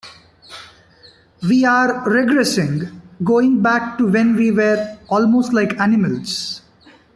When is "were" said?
4.49-4.97